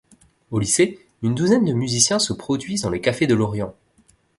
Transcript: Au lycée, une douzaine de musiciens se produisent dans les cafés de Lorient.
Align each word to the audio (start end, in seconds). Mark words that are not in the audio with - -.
Au 0.49 0.57
lycée, 0.57 0.97
une 1.21 1.35
douzaine 1.35 1.63
de 1.63 1.73
musiciens 1.73 2.17
se 2.17 2.33
produisent 2.33 2.81
dans 2.81 2.89
les 2.89 3.01
cafés 3.01 3.27
de 3.27 3.35
Lorient. 3.35 3.75